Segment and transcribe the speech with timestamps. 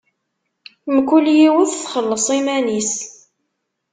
[0.95, 2.93] Mkul yiwet txelleṣ iman-is.